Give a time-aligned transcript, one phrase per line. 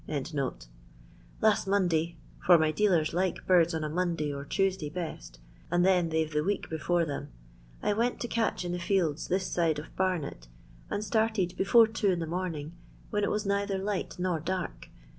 [1.41, 5.37] ]"Last Monday, for my dealers like birds on a Monday or Tuesday best,
[5.69, 7.29] and then they 've the week before them,—
[7.83, 10.47] I went to catch in the fields this side of Baruet,
[10.89, 12.73] and started before two in the morning,
[13.11, 14.89] when it was neither light nor dark.